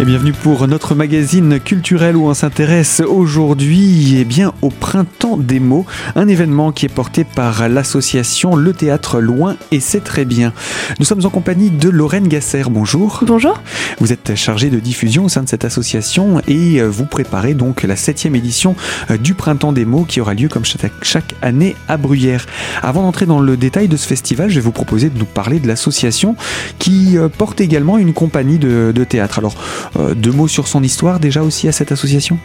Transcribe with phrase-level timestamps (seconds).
[0.00, 5.60] Et bienvenue pour notre magazine culturel où on s'intéresse aujourd'hui eh bien, au Printemps des
[5.60, 5.84] mots,
[6.16, 10.54] un événement qui est porté par l'association Le Théâtre Loin et c'est très bien.
[11.00, 13.24] Nous sommes en compagnie de Lorraine Gasser, bonjour.
[13.26, 13.62] Bonjour.
[13.98, 17.94] Vous êtes chargée de diffusion au sein de cette association et vous préparez donc la
[17.94, 18.76] septième édition
[19.20, 20.64] du Printemps des mots qui aura lieu comme
[21.02, 22.46] chaque année à Bruyères.
[22.82, 25.60] Avant d'entrer dans le détail de ce festival, je vais vous proposer de nous parler
[25.60, 26.36] de l'association
[26.78, 29.38] qui euh, porte également une compagnie de, théâtre.
[29.38, 29.56] Alors,
[29.89, 32.38] euh, deux mots sur son histoire déjà aussi à cette association?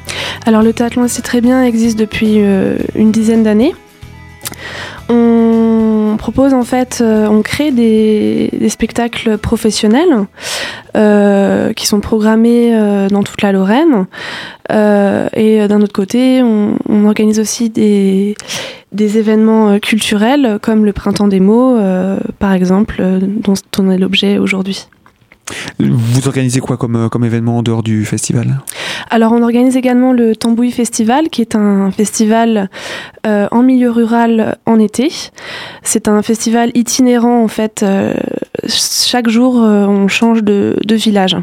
[0.45, 3.73] Alors le théâtre c'est très bien existe depuis euh, une dizaine d'années.
[5.09, 10.25] On propose en fait, on crée des, spectacles professionnels
[11.75, 12.75] qui sont programmés
[13.09, 14.07] dans toute la Lorraine.
[14.69, 18.35] et d'un autre côté, on, organise aussi des
[18.93, 21.77] événements culturels comme le Printemps des mots,
[22.39, 24.87] par exemple, dont on est l'objet aujourd'hui.
[25.79, 28.61] Vous organisez quoi comme, euh, comme événement en dehors du festival?
[29.09, 32.69] Alors on organise également le Tambouille Festival qui est un festival
[33.27, 35.11] euh, en milieu rural en été.
[35.83, 37.83] C'est un festival itinérant en fait.
[37.83, 38.13] Euh,
[38.67, 41.37] chaque jour on change de, de village.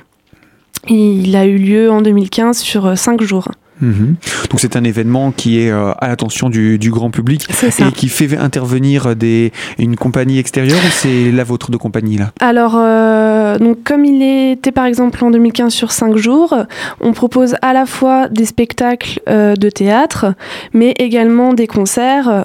[0.89, 3.49] Il a eu lieu en 2015 sur cinq jours.
[3.83, 4.15] Mhm.
[4.49, 8.37] Donc c'est un événement qui est euh, à l'attention du, grand public et qui fait
[8.37, 12.33] intervenir des, une compagnie extérieure ou c'est la vôtre de compagnie là?
[12.41, 16.55] Alors, euh, donc comme il était par exemple en 2015 sur 5 jours,
[17.01, 20.35] on propose à la fois des spectacles euh, de théâtre,
[20.73, 22.45] mais également des concerts.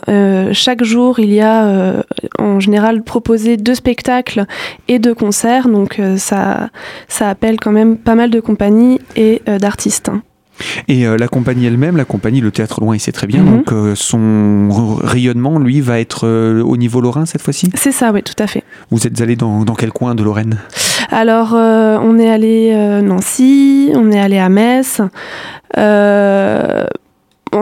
[0.53, 2.03] chaque jour, il y a
[2.39, 4.45] en général proposé deux spectacles
[4.87, 6.69] et deux concerts, donc ça,
[7.07, 10.09] ça appelle quand même pas mal de compagnies et d'artistes.
[10.87, 13.57] Et euh, la compagnie elle-même, la compagnie Le Théâtre Loin, il sait très bien, mhm.
[13.57, 17.69] donc euh, son rayonnement, lui, va être euh, au niveau lorrain cette fois-ci?
[17.75, 18.63] C'est ça, oui, tout à fait.
[18.91, 20.59] Vous êtes allé dans, dans quel coin de Lorraine?
[21.09, 25.01] Alors, on est allé à Nancy, on est allé à Metz.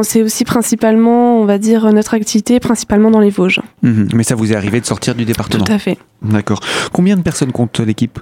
[0.01, 3.62] c'est aussi principalement, on va dire, notre activité principalement dans les Vosges.
[3.83, 4.09] Mhm.
[4.13, 5.63] mais ça vous est arrivé de sortir du département?
[5.63, 5.97] Tout à fait.
[6.22, 6.59] D'accord.
[6.91, 8.19] Combien de personnes compte l'équipe?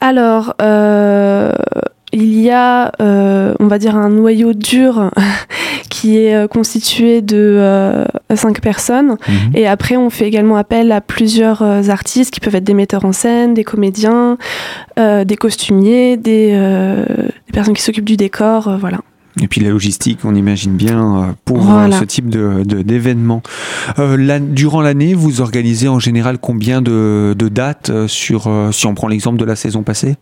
[0.00, 0.54] Alors,
[2.12, 5.10] il y a, euh, on va dire, un noyau dur
[5.88, 9.16] qui est euh, constitué de euh, cinq personnes.
[9.28, 9.36] Mhm.
[9.54, 13.12] Et après, on fait également appel à plusieurs artistes qui peuvent être des metteurs en
[13.12, 14.36] scène, des comédiens,
[14.96, 16.56] des costumiers, des,
[17.52, 18.98] personnes qui s'occupent du décor, voilà.
[19.40, 23.42] Et puis la logistique, on imagine bien pour ce type de d'événement.
[24.50, 29.38] durant l'année, vous organisez en général combien de, de dates sur, si on prend l'exemple
[29.38, 30.16] de la saison passée?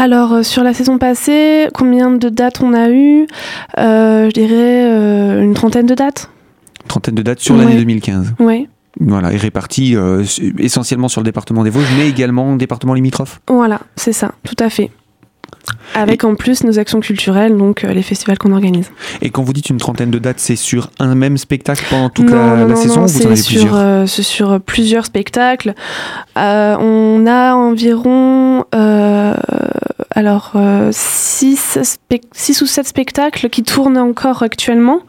[0.00, 3.26] Alors, euh, sur la saison passée, combien de dates on a eu
[3.78, 6.30] euh, Je dirais euh, une trentaine de dates.
[6.88, 8.66] Trentaine de dates sur l'année 2015 Oui.
[8.98, 9.96] Voilà, et réparties
[10.58, 13.40] essentiellement sur le département des Vosges, mais également département limitrophe.
[13.46, 14.90] Voilà, c'est ça, tout à fait.
[15.94, 18.90] Avec en plus nos actions culturelles, donc les festivals qu'on organise.
[19.20, 22.30] Et quand vous dites une trentaine de dates, c'est sur un même spectacle pendant toute
[22.30, 24.08] la, la saison ou vous en avez plusieurs?
[24.08, 25.74] C'est sur plusieurs spectacles.
[26.36, 28.49] on a environ
[30.20, 30.52] alors
[30.92, 35.00] 6 euh, six, ou 7 spectacles qui tournent encore actuellement,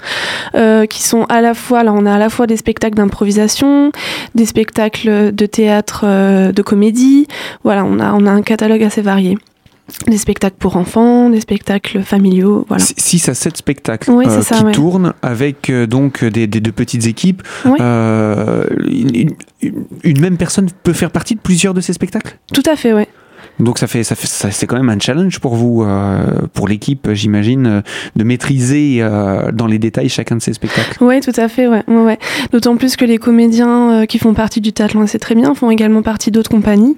[0.55, 3.91] euh, qui sont à la fois, là on a à la fois des spectacles d'improvisation,
[4.35, 7.27] des spectacles de théâtre, euh, de comédie,
[7.63, 9.37] voilà, on a, on a un catalogue assez varié
[10.07, 12.81] des spectacles pour enfants, des spectacles familiaux, voilà.
[12.81, 17.43] 6 à 7 spectacles qui tournent avec donc des, deux petites équipes.
[17.65, 19.35] une,
[20.05, 22.37] même personne peut faire partie de plusieurs de ces spectacles?
[22.53, 23.03] Tout à fait, oui.
[23.59, 26.23] Donc ça fait, ça fait, c'est quand même un challenge pour vous, euh,
[26.53, 27.81] pour l'équipe, j'imagine, euh,
[28.15, 30.97] de maîtriser euh, dans les détails chacun de ces spectacles.
[31.01, 32.19] Oui, tout à fait, ouais, ouais,
[32.51, 36.01] D'autant plus que les comédiens qui font partie du théâtre c'est très bien, font également
[36.01, 36.97] partie d'autres compagnies.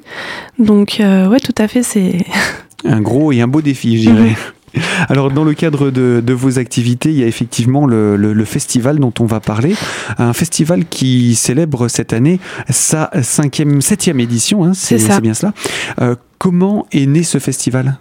[0.59, 2.25] Donc ouais, tout à fait, c'est
[2.85, 4.35] un gros et un beau défi, je dirais.
[5.09, 9.25] Alors, dans le cadre de, vos activités, il y a effectivement le, festival dont on
[9.25, 9.75] va parler.
[10.17, 12.39] Un festival qui célèbre cette année
[12.69, 15.53] sa cinquième, septième édition, hein, c'est bien cela.
[16.01, 17.95] Euh, comment est né ce festival?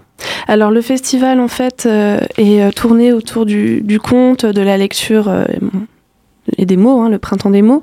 [0.49, 4.77] Alors le festival en fait euh, est euh, tourné autour du, du conte, de la
[4.77, 5.33] lecture
[6.59, 7.83] et des mots, hein, le printemps des mots.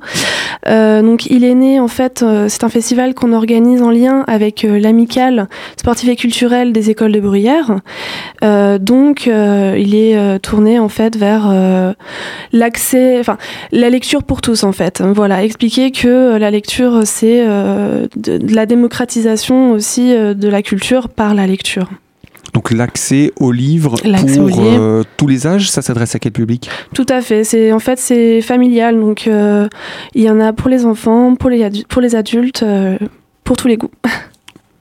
[0.67, 4.23] Euh, donc il est né en fait, euh, c'est un festival qu'on organise en lien
[4.27, 5.47] avec euh, l'amicale
[5.77, 7.79] sportive et culturelle des écoles de Bruyère.
[8.41, 11.53] donc il est tourné en fait vers
[12.51, 13.37] l'accès, enfin
[13.71, 15.01] la lecture pour tous en fait.
[15.01, 21.47] Voilà, expliquer que la lecture c'est de la démocratisation aussi de la culture par la
[21.47, 21.89] lecture.
[22.53, 26.69] Donc l'accès aux livres pour euh, tous les âges, ça s'adresse à quel public?
[26.93, 27.43] Tout à fait.
[27.43, 29.67] C'est en fait c'est familial, donc euh,
[30.15, 32.97] il y en a pour les enfants, pour les, pour les adultes, euh,
[33.43, 33.91] pour tous les goûts.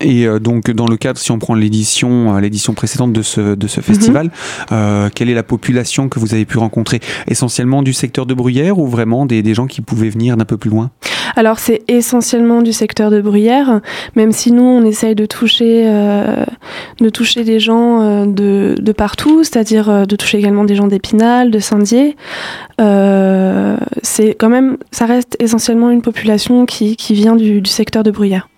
[0.01, 3.55] Et euh, donc, dans le cadre, si on prend l'édition, euh, l'édition précédente de ce,
[3.55, 4.33] de ce festival, Mhm.
[4.73, 7.01] euh, quelle est la population que vous avez pu rencontrer?
[7.27, 10.57] Essentiellement du secteur de Bruyères ou vraiment des, des gens qui pouvaient venir d'un peu
[10.57, 10.91] plus loin?
[11.37, 13.81] Alors c'est essentiellement du secteur de Bruyères,
[14.17, 16.45] même si nous on essaye de toucher, euh,
[17.01, 20.87] de toucher des gens euh, de, de partout, c'est-à-dire euh, de toucher également des gens
[20.87, 22.17] d'Épinal, de Saint-Dié.
[22.81, 28.03] Euh, c'est quand même, ça reste essentiellement une population qui, qui vient du, du secteur
[28.03, 28.49] de Bruyères.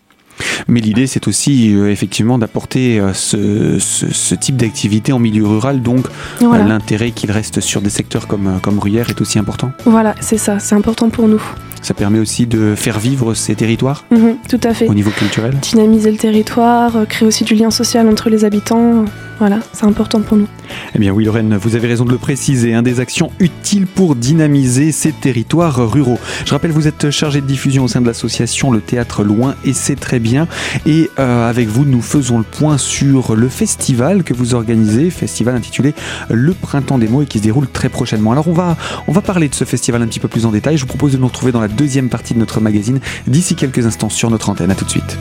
[0.69, 5.46] Mais l'idée, c'est aussi euh, effectivement d'apporter euh, ce, ce- ce type d'activité en milieu
[5.46, 5.82] rural.
[5.82, 9.72] Donc, euh, Voilà, l'intérêt qu'il reste sur des secteurs comme, comme Bruyères est aussi important.
[9.87, 11.42] voilà c'est ça, c'est important pour nous.
[11.82, 14.87] Ça permet aussi de faire vivre ces territoires Mhm, tout à fait.
[14.88, 15.54] au niveau culturel.
[15.62, 19.04] Dynamiser le territoire, créer aussi du lien social entre les habitants.
[19.40, 20.46] Voilà, c'est important pour nous.
[20.94, 24.14] Eh bien oui Lorraine, vous avez raison de le préciser, hein, des actions utiles pour
[24.14, 26.19] dynamiser ces territoires ruraux.
[26.44, 29.72] Je rappelle, vous êtes chargé de diffusion au sein de l'association Le Théâtre Loin et
[29.72, 30.46] c'est très bien.
[30.84, 35.56] Et euh, avec vous, nous faisons le point sur le festival que vous organisez, festival
[35.56, 35.94] intitulé
[36.28, 38.32] Le Printemps des mots et qui se déroule très prochainement.
[38.32, 38.76] Alors on va,
[39.22, 40.76] parler de ce festival un petit peu plus en détail.
[40.76, 43.87] Je vous propose de nous retrouver dans la deuxième partie de notre magazine d'ici quelques
[43.87, 44.70] instants sur notre antenne.
[44.70, 45.19] À tout de suite.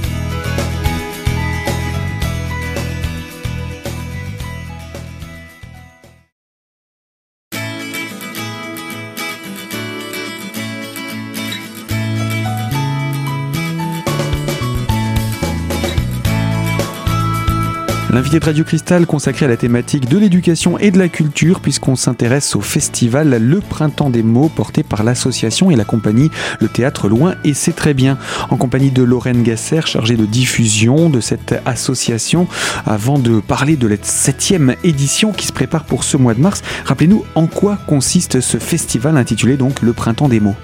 [18.11, 21.95] L'invité de Radio Cristal consacré à la thématique de l'éducation et de la culture puisqu'on
[21.95, 27.07] s'intéresse au festival Le Printemps des mots porté par l'association et la compagnie Le Théâtre
[27.07, 28.17] Loin et c'est très bien
[28.49, 32.47] en compagnie de Lorraine Gasser chargée de diffusion de cette association
[32.87, 36.63] avant de parler de la septième édition qui se prépare pour ce mois de mars.
[36.85, 40.55] Rappelez-nous en quoi consiste ce festival intitulé donc Le Printemps des mots.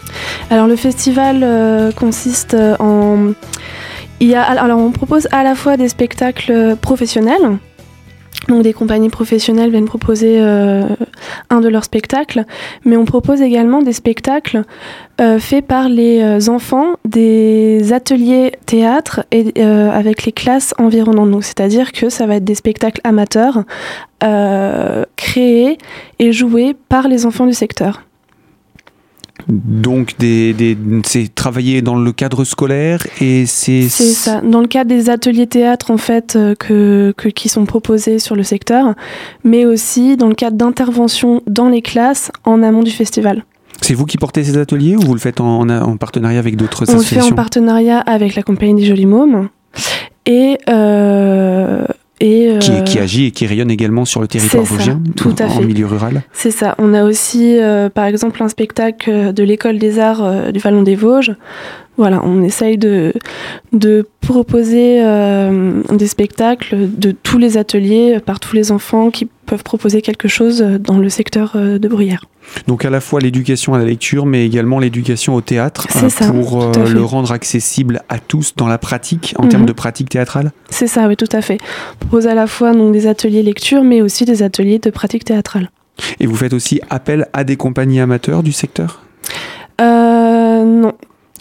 [0.49, 3.33] Alors le festival euh, consiste euh, en...
[4.21, 7.57] Il y a, alors on propose à la fois des spectacles professionnels,
[8.47, 10.83] donc des compagnies professionnelles viennent proposer euh,
[11.49, 12.45] un de leurs spectacles,
[12.85, 14.63] mais on propose également des spectacles
[15.19, 21.31] euh, faits par les euh, enfants des ateliers théâtre et euh, avec les classes environnantes.
[21.31, 23.63] Donc c'est-à-dire que ça va être des spectacles amateurs
[24.23, 25.77] euh, créés
[26.19, 28.04] et joués par les enfants du secteur.
[29.47, 34.41] Donc des, des- c'est travailler dans le cadre scolaire et c'est C'est ça.
[34.41, 38.35] Dans le cadre des ateliers théâtre en fait euh, que, que- qui sont proposés sur
[38.35, 38.95] le secteur,
[39.43, 43.45] mais aussi dans le cadre d'interventions dans les classes en amont du festival.
[43.81, 46.85] C'est vous qui portez ces ateliers ou vous le faites en, en partenariat avec d'autres
[46.87, 47.33] On le fait associations?
[47.33, 49.49] en partenariat avec la compagnie des Jolis Mômes
[50.25, 51.85] et euh,
[52.25, 55.49] et euh, qui agit et qui rayonne également sur le territoire vosgien, tout à en
[55.49, 55.65] fait.
[55.65, 56.23] milieu rural.
[56.33, 56.73] c'est ça.
[56.79, 60.81] On a aussi euh, par exemple un spectacle de l'école des arts euh, du Vallon
[60.81, 61.35] des Vosges.
[61.97, 63.13] Voilà, on essaye de,
[63.71, 69.63] de proposer euh, des spectacles de tous les ateliers par tous les enfants qui peuvent
[69.63, 72.25] proposer quelque chose dans le secteur euh, de Bruyères.
[72.67, 76.63] Donc à la fois l'éducation à la lecture, mais également l'éducation au théâtre ça, pour
[76.63, 79.49] euh, le rendre accessible à tous dans la pratique, en Mhm.
[79.49, 80.51] termes de pratique théâtrale.
[80.69, 81.57] C'est ça, oui, tout à fait.
[81.93, 85.23] On propose à la fois donc, des ateliers lecture, mais aussi des ateliers de pratique
[85.23, 85.69] théâtrale.
[86.19, 89.01] Et vous faites aussi appel à des compagnies amateurs du secteur?
[89.81, 90.93] Euh, non,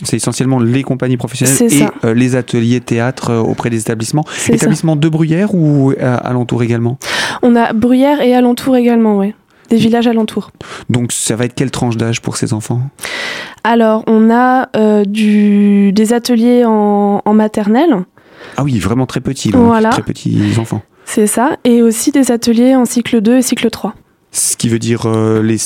[0.03, 4.25] C'est essentiellement les compagnies professionnelles et euh, les ateliers théâtre euh, auprès des établissements.
[4.29, 4.53] ça.
[4.53, 6.99] Établissements de Bruyères ou euh, alentour également?
[7.43, 9.35] On a Bruyères et alentours également, oui.
[9.71, 10.51] Des villages alentours.
[10.91, 12.81] Donc ça va être quelle tranche d'âge pour ces enfants?
[13.63, 17.97] Alors, on a euh, du, des ateliers en, en maternelle,
[18.57, 19.89] Ah oui, vraiment très petits, donc, Voilà.
[19.91, 20.83] très petits enfants.
[21.07, 23.95] c'est ça, et aussi des ateliers en cycle 2 et cycle 3.
[24.33, 25.07] Ce qui veut dire
[25.43, 25.57] les...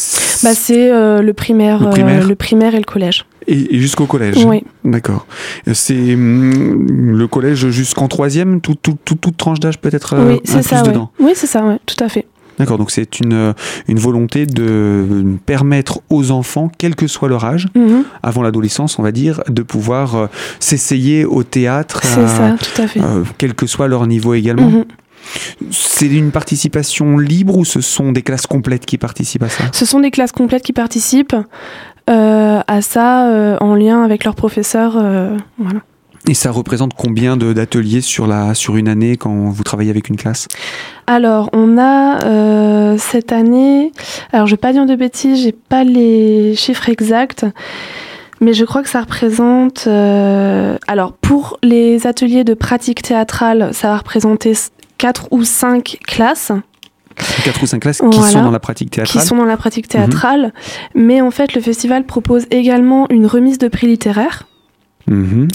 [0.42, 2.28] Bah, c'est le, primaire, Le primaire.
[2.28, 3.24] le primaire et le collège.
[3.48, 5.26] Et, et jusqu'au collège Oui, D'accord.
[5.72, 6.86] C'est hum,
[7.16, 10.66] le collège jusqu'en troisième, tout, tout, tout- toute tranche d'âge peut-être euh, oui c'est incluse
[10.68, 10.82] ça.
[10.82, 10.88] ouais.
[10.88, 11.10] dedans.
[11.20, 12.26] Oui, c'est ça, ouais, tout à fait.
[12.58, 13.52] D'accord, donc c'est une, euh,
[13.86, 19.02] une volonté de permettre aux enfants, quel que soit leur âge, Mhm, avant l'adolescence, on
[19.04, 20.26] va dire, de pouvoir euh,
[20.58, 23.00] s'essayer au théâtre, à- ça, tout à fait.
[23.00, 24.70] euh, quel que soit leur niveau également.
[24.70, 24.84] Mhm.
[25.70, 29.64] C'est une participation libre ou ce sont des classes complètes qui participent à ça?
[29.72, 31.42] Ce sont des classes complètes qui participent euh,
[32.08, 34.96] à ça euh, en lien avec leurs professeurs.
[34.96, 35.80] euh, voilà.
[36.26, 40.16] Et ça représente combien d'ateliers sur, la, sur une année quand vous travaillez avec une
[40.16, 40.46] classe?
[41.06, 43.92] Alors, on a euh, cette année,
[44.32, 47.46] alors je vais pas dire de bêtises, j'ai pas les chiffres exacts,
[48.42, 49.84] mais je crois que ça représente.
[49.86, 54.52] euh, alors, pour les ateliers de pratique théâtrale, ça va représenter
[54.98, 56.52] 4 ou 5 classes
[57.44, 59.88] 4 ou 5 classes qui sont dans la pratique qui théâtrale sont dans la pratique
[59.88, 60.52] théâtrale,
[60.94, 64.46] mais en fait, le festival propose également une remise de prix littéraire.
[65.06, 65.48] Mhm.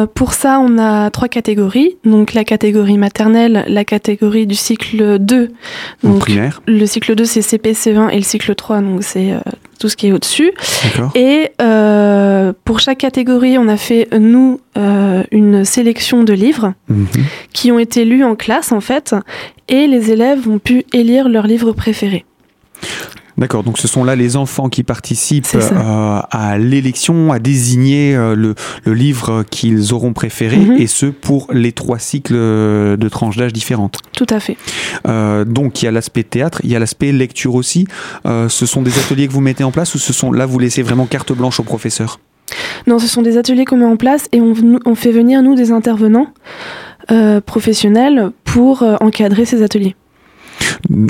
[0.00, 1.96] Euh, pour ça, on a trois catégories.
[2.04, 5.50] Donc la catégorie maternelle, la catégorie du cycle 2.
[6.04, 9.32] En Donc primaire, le cycle 2, c'est CP, C20 et le cycle 3, donc c'est
[9.32, 9.38] euh,
[9.78, 10.52] tout ce qui est au-dessus.
[11.14, 14.60] Et euh, pour chaque catégorie, on a fait, nous,
[15.30, 17.06] une sélection de livres Mhm.
[17.52, 19.14] qui ont été lus en classe, en fait.
[19.68, 22.24] Et les élèves ont pu élire leur livre préféré.
[23.40, 28.34] D'accord, donc ce sont là les enfants qui participent euh, à l'élection, à désigner euh,
[28.36, 28.54] le,
[28.84, 30.76] le livre qu'ils auront préféré, Mhm.
[30.78, 33.96] et ce pour les trois cycles euh, de tranches d'âge différentes.
[34.12, 34.58] Tout à fait.
[35.08, 37.86] Euh, donc il y a l'aspect théâtre, il y a l'aspect lecture aussi.
[38.26, 40.82] Ce sont des ateliers que vous mettez en place ou ce sont là vous laissez
[40.82, 42.20] vraiment carte blanche au professeur
[42.86, 44.52] Non, ce sont des ateliers qu'on met en place et on,
[44.84, 46.26] on fait venir, nous, des intervenants
[47.46, 49.96] professionnels pour encadrer ces ateliers.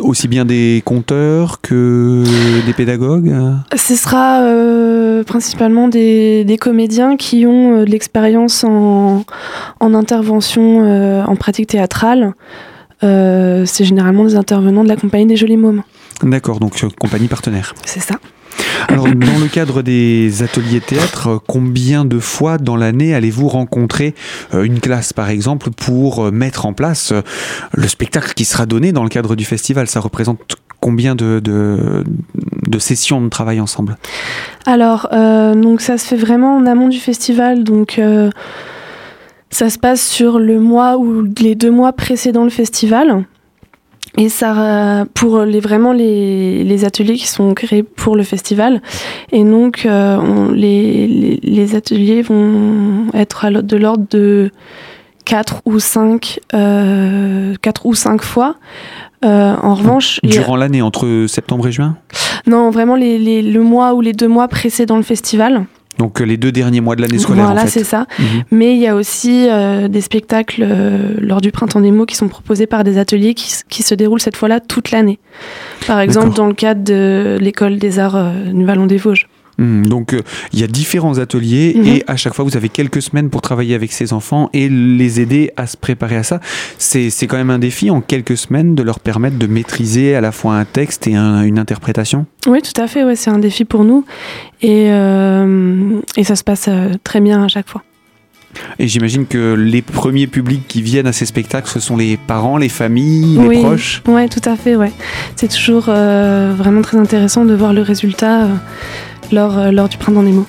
[0.02, 2.24] Aussi bien des conteurs que
[2.66, 3.32] des pédagogues?
[3.76, 9.24] Ce sera euh, principalement des, des comédiens qui ont euh, de l'expérience en,
[9.78, 12.34] en intervention euh, en pratique théâtrale.
[13.02, 15.82] Euh, c'est généralement des intervenants de la compagnie des Jolis Mômes.
[16.22, 17.74] D'accord, donc compagnie partenaire.
[17.86, 18.16] C'est ça.
[18.88, 24.14] Alors, dans le cadre des ateliers théâtre, combien de fois dans l'année allez-vous rencontrer
[24.54, 27.22] euh, une classe, par exemple, pour euh, mettre en place euh,
[27.72, 29.86] le spectacle qui sera donné dans le cadre du festival?
[29.86, 32.04] Ça représente combien de,
[32.78, 33.98] sessions de travail ensemble?
[34.64, 37.64] Alors, donc ça se fait vraiment en amont du festival.
[37.64, 38.00] Donc,
[39.50, 43.24] ça se passe sur le mois ou les deux mois précédant le festival.
[44.18, 48.82] Et ça, euh, pour les, vraiment les, les ateliers qui sont créés pour le festival.
[49.32, 54.50] Et donc, euh, on- les, les, les ateliers vont être à de l'ordre de
[55.24, 58.56] 4 ou 5, euh, quatre ou cinq fois.
[59.24, 61.96] Euh, en revanche, Durant l'année, entre septembre et juin?
[62.46, 65.66] Non, vraiment les, les- le mois ou les deux mois précédant le festival.
[66.00, 67.80] Donc euh, les deux derniers mois de l'année scolaire, Voilà, en fait.
[67.80, 68.06] c'est ça.
[68.18, 68.24] Mhm.
[68.52, 72.16] Mais il y a aussi euh, des spectacles euh, lors du Printemps des mots qui
[72.16, 75.18] sont proposés par des ateliers qui, se déroulent cette fois-là toute l'année.
[75.86, 76.44] Par exemple, D'accord.
[76.44, 79.28] dans le cadre de l'école des arts euh, du Vallon des Vosges.
[79.60, 79.86] Mhm.
[79.86, 81.86] Donc euh, il y a différents ateliers Mhm.
[81.86, 85.20] et à chaque fois vous avez quelques semaines pour travailler avec ces enfants et les
[85.20, 86.40] aider à se préparer à ça.
[86.78, 90.32] C'est quand même un défi en quelques semaines de leur permettre de maîtriser à la
[90.32, 92.26] fois un texte et un- une interprétation.
[92.48, 93.04] Oui, tout à fait.
[93.04, 94.04] Ouais, c'est un défi pour nous.
[94.62, 97.82] Et, euh, et ça se passe euh, très bien à chaque fois.
[98.80, 102.56] Et j'imagine que les premiers publics qui viennent à ces spectacles, ce sont les parents,
[102.56, 103.58] les familles, les Oui.
[103.62, 104.02] proches.
[104.08, 104.74] Ouais, tout à fait.
[104.74, 104.90] Ouais.
[105.36, 108.48] C'est toujours euh, vraiment très intéressant de voir le résultat
[109.32, 110.46] lors, euh, du Printemps des mots.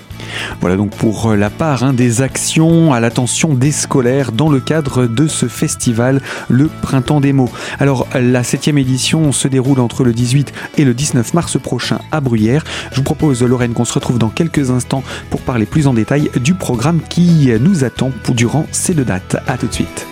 [0.59, 4.59] Voilà donc pour euh, la part hein, des actions à l'attention des scolaires dans le
[4.59, 7.50] cadre de ce festival, le Printemps des mots.
[7.79, 12.21] Alors la septième édition se déroule entre le 18 et le 19 mars prochain à
[12.21, 12.63] Bruyères.
[12.91, 16.29] Je vous propose Lorraine qu'on se retrouve dans quelques instants pour parler plus en détail
[16.35, 19.38] du programme qui nous attend pour durant ces deux dates.
[19.47, 20.11] A tout de suite.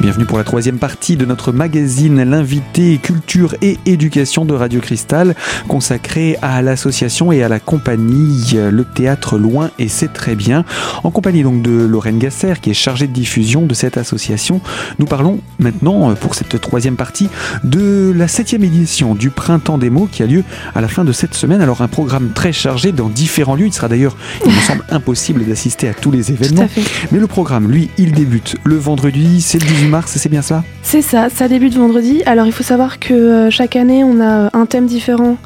[0.00, 5.34] Bienvenue pour la troisième partie de notre magazine L'invité culture et éducation de Radio Cristal
[5.66, 10.64] consacré à l'association et à la compagnie euh, Le Théâtre Loin et c'est très bien.
[11.02, 14.60] En compagnie donc de Lorraine Gasser qui est chargée de diffusion de cette association.
[15.00, 17.28] Nous parlons maintenant euh, pour cette troisième partie
[17.64, 20.44] de la septième édition du Printemps des mots qui a lieu
[20.76, 21.60] à la fin de cette semaine.
[21.60, 23.66] Alors un programme très chargé dans différents lieux.
[23.66, 26.62] Il sera d'ailleurs, il me semble impossible d'assister à tous les Tout événements.
[26.62, 26.82] à fait.
[27.10, 30.62] Mais le programme, lui, il débute le vendredi, c'est le 18 mars, c'est bien ça
[30.82, 32.22] C'est ça, ça débute vendredi.
[32.26, 35.36] Alors il faut savoir que euh, chaque année on a un thème différent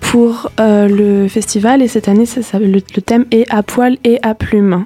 [0.00, 3.98] pour euh, le festival et cette année ça, ça- le, le thème est à poil
[4.04, 4.84] et à plumes.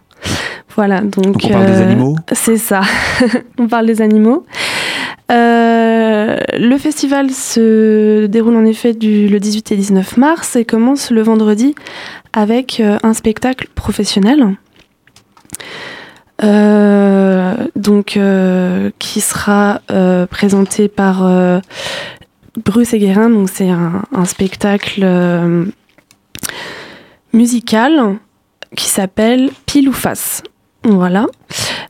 [0.74, 2.16] Voilà, donc, Donc on parle des euh, animaux?
[2.32, 2.80] C'est ça,
[3.58, 4.46] on parle des animaux.
[5.30, 11.10] Euh, le festival se déroule en effet du, le 18 et 19 mars et commence
[11.10, 11.74] le vendredi
[12.32, 14.46] avec euh, un spectacle professionnel.
[16.42, 21.22] Euh, donc, euh, qui sera euh, présenté par
[22.64, 23.30] Bruce Guérin.
[23.30, 25.06] Donc, c'est un, un spectacle
[27.32, 28.16] musical
[28.76, 30.42] qui s'appelle Pile ou Face.
[30.84, 31.26] Voilà.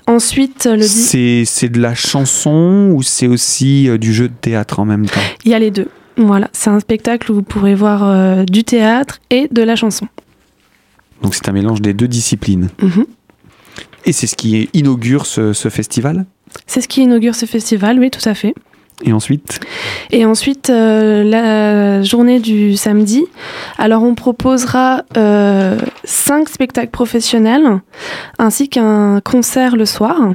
[0.06, 4.84] Ensuite, le C'est c'est de la chanson ou c'est aussi du jeu de théâtre en
[4.84, 5.20] même temps?
[5.44, 5.88] Il y a les deux.
[6.16, 10.06] Voilà, c'est un spectacle où vous pourrez voir euh, du théâtre et de la chanson.
[11.22, 12.68] Donc c'est un mélange des deux disciplines.
[12.82, 13.06] Mhm.
[14.04, 16.26] Et c'est ce qui inaugure ce, ce festival
[16.66, 18.54] C'est ce qui inaugure ce festival, oui, tout à fait.
[19.04, 19.60] Et ensuite
[20.10, 23.24] Et ensuite, euh, la journée du samedi.
[23.78, 27.80] Alors, on proposera euh, cinq spectacles professionnels
[28.38, 30.34] ainsi qu'un concert le soir.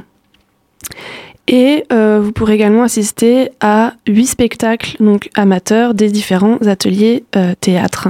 [1.46, 7.54] Et euh, vous pourrez également assister à huit spectacles donc amateurs des différents ateliers euh,
[7.58, 8.08] théâtre.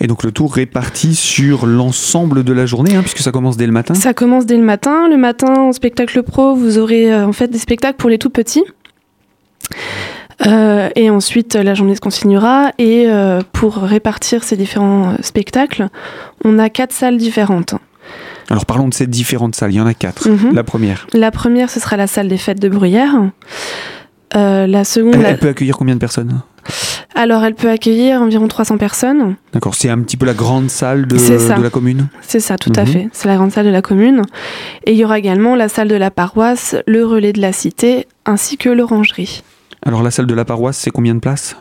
[0.00, 3.66] Et donc le tour réparti sur l'ensemble de la journée, hein, puisque ça commence dès
[3.66, 3.94] le matin.
[3.94, 5.08] Ça commence dès le matin.
[5.08, 8.30] Le matin, en spectacle pro, vous aurez euh, en fait des spectacles pour les tout
[8.30, 8.64] petits.
[10.46, 12.72] Euh, et ensuite, la journée se continuera.
[12.78, 15.88] Et euh, pour répartir ces différents spectacles,
[16.44, 17.74] on a quatre salles différentes.
[18.50, 20.28] Alors parlons de ces différentes salles, il y en a quatre.
[20.28, 20.52] Mhm.
[20.54, 23.14] La première, La première, ce sera la salle des fêtes de Bruyère.
[24.34, 26.40] Euh, la seconde, elle, la- elle peut accueillir combien de personnes?
[27.14, 29.36] Alors elle peut accueillir environ 300 personnes.
[29.52, 31.16] D'accord, c'est un petit peu la grande salle de,
[31.62, 32.08] la commune?
[32.22, 32.86] C'est ça, tout à Mhm.
[32.86, 33.08] fait.
[33.12, 34.22] C'est la grande salle de la commune.
[34.86, 38.06] Et il y aura également la salle de la paroisse, le relais de la cité,
[38.26, 39.42] ainsi que l'orangerie.
[39.84, 41.56] Alors la salle de la paroisse, c'est combien de places?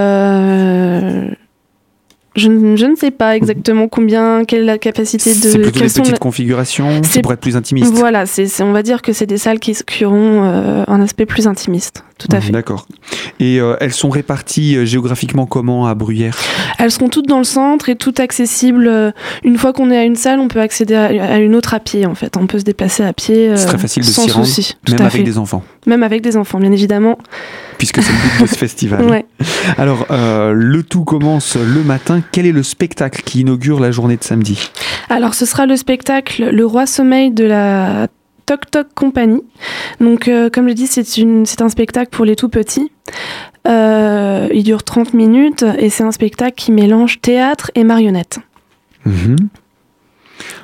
[0.00, 1.28] Euh,
[2.40, 5.34] Je, ne- je ne sais pas exactement combien, quelle est la capacité de.
[5.38, 7.92] C'est plutôt des petites la- configurations, c'est pour être plus intimiste.
[7.92, 11.26] Voilà, c'est, on va dire que c'est des salles qui, qui auront euh, un aspect
[11.26, 12.02] plus intimiste.
[12.18, 12.52] Tout à Mhm, fait.
[12.52, 12.86] D'accord.
[13.40, 16.36] Et euh, elles sont réparties euh, géographiquement comment à Bruyères?
[16.78, 19.12] Elles seront toutes dans le centre et toutes accessibles.
[19.44, 21.80] Une fois qu'on est à une salle, on peut accéder à, à une autre à
[21.80, 22.36] pied en fait.
[22.36, 23.50] On peut se déplacer à pied.
[23.50, 24.76] euh, C'est très facile de sans s'y rendre, souci.
[24.90, 25.22] Même avec fait.
[25.22, 27.18] des enfants, Même avec des enfants, bien évidemment.
[27.80, 29.06] Puisque c'est le but de ce festival.
[29.06, 29.24] Ouais.
[29.78, 32.22] Alors, euh, le tout commence le matin.
[32.30, 34.70] Quel est le spectacle qui inaugure la journée de samedi?
[35.08, 38.08] Alors, ce sera le spectacle Le Roi Sommeil de la
[38.44, 39.40] Toc Toc Company.
[39.98, 42.92] Donc, euh, comme je dis, c'est un spectacle pour les tout petits.
[43.66, 48.40] Euh, il dure 30 minutes et c'est un spectacle qui mélange théâtre et marionnette.
[49.06, 49.36] Mhm.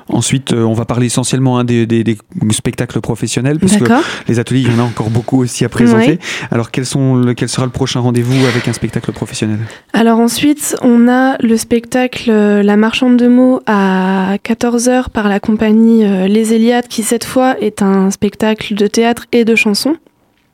[0.09, 2.17] Ensuite, euh, on va parler essentiellement hein, des, des- des
[2.51, 3.83] spectacles professionnels, parce que
[4.27, 6.19] les ateliers, il y en a encore beaucoup aussi à présenter.
[6.51, 9.59] Alors, quels sont le- quel sera le prochain rendez-vous avec un spectacle professionnel?
[9.93, 15.39] Alors ensuite, on a le spectacle euh, La marchande de mots à 14h par la
[15.39, 19.95] compagnie euh, Les Éliades, qui cette fois est un spectacle de théâtre et de chansons.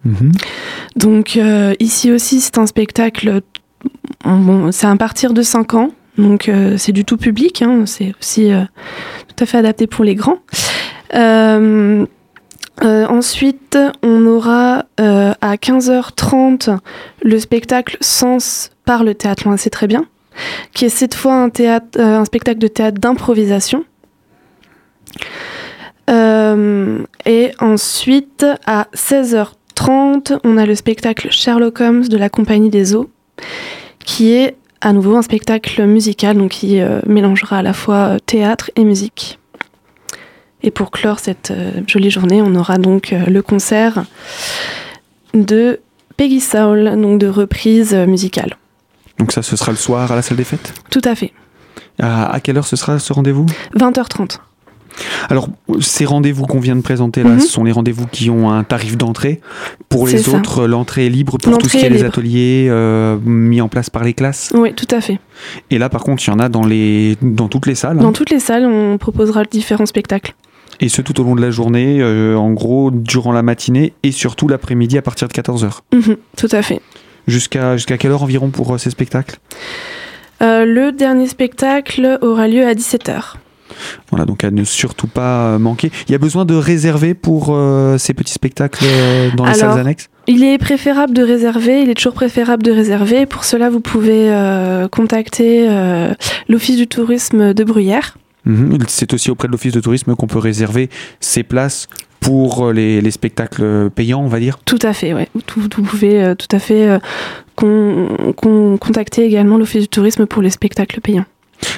[0.06, 0.32] Mhm.
[0.96, 3.42] Donc euh, ici aussi, c'est un spectacle,
[4.26, 8.14] bon, c'est à partir de 5 ans, donc euh, c'est du tout public, hein, c'est
[8.20, 8.64] aussi euh,
[9.28, 10.40] tout à fait adapté pour les grands.
[11.16, 12.06] Euh,
[12.82, 16.78] ensuite, on aura à 15h30
[17.22, 20.06] le spectacle Sens par le théâtre loin, c'est très bien,
[20.74, 21.52] qui est cette fois un,
[21.98, 23.86] un spectacle de théâtre d'improvisation.
[26.10, 33.10] Et ensuite, à 16h30, on a le spectacle Sherlock Holmes de la Compagnie des Eaux,
[34.04, 38.20] qui est à nouveau un spectacle musical, donc qui euh, mélangera à la fois euh,
[38.20, 39.40] théâtre et musique.
[40.62, 44.04] Et pour clore cette euh, jolie journée, on aura donc le concert
[45.34, 45.80] de
[46.18, 48.58] Peggy Soul, donc de reprise musicale.
[49.18, 50.74] Donc ça, ce sera le soir à la salle des fêtes?
[50.90, 51.32] Tout à fait.
[52.00, 53.46] à, à quelle heure ce sera ce rendez-vous?
[53.78, 54.38] 20h30.
[55.30, 55.48] Alors,
[55.80, 57.40] ces rendez-vous qu'on vient de présenter là, Mhm.
[57.40, 59.42] ce sont les rendez-vous qui ont un tarif d'entrée.
[59.90, 60.32] Pour les ça.
[60.32, 63.68] autres, l'entrée est libre pour tout ce qui est est les ateliers euh, mis en
[63.70, 64.52] place par les classes.
[64.54, 65.20] Oui, tout à fait.
[65.72, 67.98] Et là, par contre, il y en a dans, les, dans toutes les salles.
[68.00, 68.04] hein.
[68.04, 70.36] Dans toutes les salles, on proposera différents spectacles.
[70.80, 74.12] Et ce tout au long de la journée, euh, en gros, durant la matinée et
[74.12, 75.82] surtout l'après-midi à partir de 14h.
[75.94, 76.82] Mhm, tout à fait.
[77.28, 79.38] Jusqu'à quelle heure environ pour euh, ces spectacles?
[80.42, 83.36] Le dernier spectacle aura lieu à 17h.
[84.10, 85.92] Voilà, donc à ne surtout pas euh, manquer.
[86.08, 89.74] Il y a besoin de réserver pour euh, ces petits spectacles euh, dans les Alors,
[89.74, 90.10] salles annexes?
[90.28, 93.26] Il est préférable de réserver, il est toujours préférable de réserver.
[93.26, 96.14] Pour cela, vous pouvez euh, contacter euh,
[96.48, 98.18] l'Office du tourisme de Bruyères.
[98.46, 98.78] Mhm.
[98.88, 101.88] C'est aussi auprès de l'Office de tourisme qu'on peut réserver ces places
[102.20, 104.60] pour les, les spectacles payants, on va dire?
[104.64, 105.28] Tout à fait, ouais.
[105.34, 106.88] Vous, vous pouvez tout à fait
[107.56, 111.26] con- con- contacter également l'Office du tourisme pour les spectacles payants.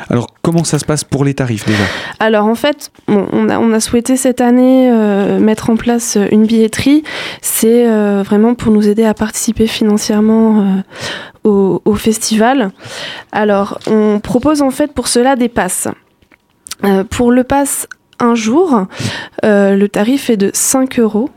[0.09, 1.83] Alors, comment ça se passe pour les tarifs déjà?
[2.19, 7.03] Alors en fait, on, a, souhaité cette année euh, mettre en place euh, une billetterie.
[7.41, 10.83] C'est euh, vraiment pour nous aider à participer financièrement
[11.43, 12.71] au, festival.
[13.31, 15.87] Alors on propose en fait pour cela des passes.
[17.09, 17.87] Pour le pass
[18.19, 18.85] un jour,
[19.43, 21.29] le tarif est de 5 euros.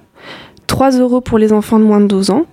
[0.67, 2.47] 3 euros pour les enfants de moins de 12 ans.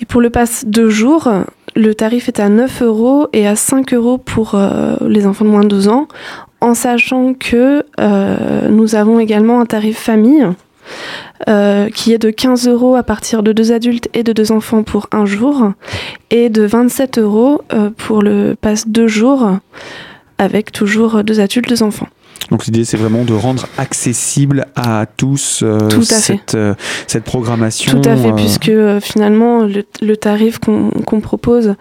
[0.00, 1.28] Et pour le pass deux jours,
[1.74, 5.50] le tarif est à 9 euros et à 5 euros pour euh, les enfants de
[5.50, 6.08] moins de 12 ans,
[6.60, 10.46] en sachant que euh, nous avons également un tarif famille
[11.48, 14.82] euh, qui est de 15 euros à partir de deux adultes et de deux enfants
[14.82, 15.72] pour un jour,
[16.30, 19.58] et de 27 euros euh, pour le pass deux jours
[20.38, 22.08] avec toujours deux adultes, deux enfants.
[22.50, 26.74] Donc l'idée c'est vraiment de rendre accessible à tous euh, cette, euh,
[27.06, 28.00] cette, programmation.
[28.00, 31.74] Tout à fait, puisque finalement le, tarif qu'on propose,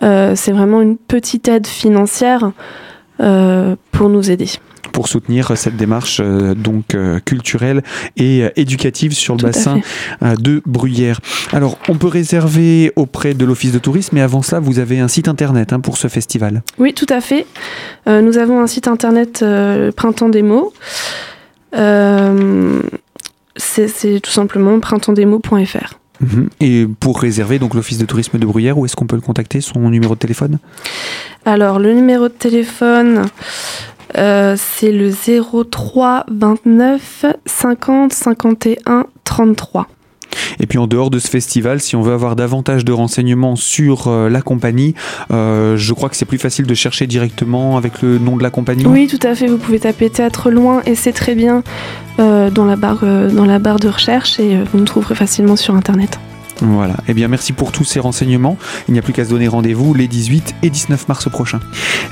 [0.00, 2.52] c'est vraiment une petite aide financière
[3.18, 4.48] pour nous aider
[4.92, 7.82] pour soutenir cette démarche euh, donc euh, culturelle
[8.16, 9.80] et euh, éducative sur le bassin
[10.22, 11.20] de Bruyère.
[11.52, 15.08] Alors, on peut réserver auprès de l'Office de tourisme, mais avant cela, vous avez un
[15.08, 16.62] site internet hein, pour ce festival.
[16.78, 17.46] Oui, tout à fait.
[18.06, 19.44] nous avons un site internet
[19.96, 20.72] Printemps des mots.
[23.56, 26.00] c'est tout simplement printemps-des-mots.fr.
[26.20, 26.48] Mhm.
[26.60, 29.60] Et pour réserver donc l'office de tourisme de Bruyère, où est-ce qu'on peut le contacter
[29.60, 30.58] Son numéro de téléphone?
[31.44, 33.24] Alors le numéro de téléphone,
[34.16, 39.86] euh, c'est le 03 29 50 51 33.
[40.60, 44.06] Et puis en dehors de ce festival, si on veut avoir davantage de renseignements sur
[44.06, 44.94] euh, la compagnie,
[45.32, 48.50] euh, je crois que c'est plus facile de chercher directement avec le nom de la
[48.50, 48.86] compagnie.
[48.86, 49.48] Oui, tout à fait.
[49.48, 51.62] Vous pouvez taper Théâtre Loin et c'est très bien
[52.18, 56.20] dans, la barre, dans la barre de recherche et vous nous trouverez facilement sur Internet.
[56.60, 56.96] Voilà.
[57.08, 58.56] Eh bien, merci pour tous ces renseignements.
[58.88, 61.60] Il n'y a plus qu'à se donner rendez-vous les 18 et 19 mars prochains.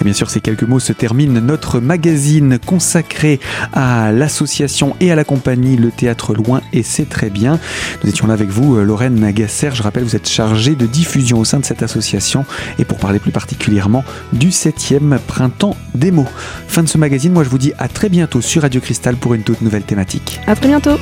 [0.00, 3.40] Et bien sûr, ces quelques mots se terminent notre magazine consacré
[3.72, 7.58] à l'association et à la compagnie Le Théâtre Loin et c'est très bien.
[8.02, 9.70] Nous étions là avec vous, euh, Lorraine Nagasser.
[9.72, 12.44] Je rappelle, vous êtes chargée de diffusion au sein de cette association
[12.78, 16.28] et pour parler plus particulièrement du 7e printemps des mots.
[16.66, 17.32] Fin de ce magazine.
[17.32, 20.40] Moi, je vous dis à très bientôt sur Radio Cristal pour une toute nouvelle thématique.
[20.46, 20.98] À très bientôt.